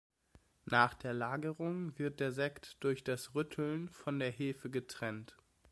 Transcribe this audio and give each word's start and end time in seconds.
Nach 0.65 0.95
der 0.95 1.13
Lagerung 1.13 1.99
wird 1.99 2.19
der 2.21 2.31
Sekt 2.31 2.83
durch 2.83 3.03
das 3.03 3.35
Rütteln 3.35 3.87
von 3.89 4.17
der 4.17 4.31
Hefe 4.31 4.71
getrennt. 4.71 5.37